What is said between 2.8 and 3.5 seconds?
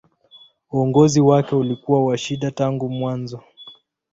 mwanzo.